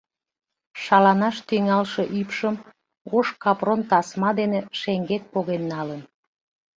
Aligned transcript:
Шаланаш 0.83 1.37
тӱҥалше 1.47 2.03
ӱпшым 2.19 2.55
ош 3.17 3.27
капрон 3.43 3.81
тасма 3.89 4.31
дене 4.39 4.59
шеҥгек 4.79 5.23
поген 5.33 5.63
налын. 5.73 6.01